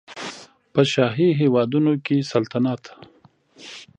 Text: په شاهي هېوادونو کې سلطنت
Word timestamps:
په 0.73 0.81
شاهي 0.93 1.29
هېوادونو 1.39 1.93
کې 2.05 2.17
سلطنت 2.31 2.83